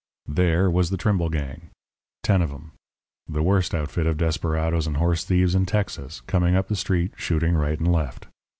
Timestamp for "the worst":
3.29-3.75